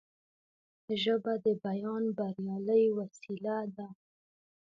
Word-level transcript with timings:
ژبه 1.03 1.33
د 1.45 1.47
بیان 1.65 2.03
بریالۍ 2.17 2.85
وسیله 2.97 3.57
ده 3.75 3.87